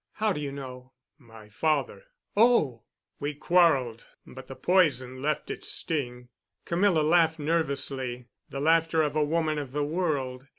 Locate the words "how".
0.13-0.33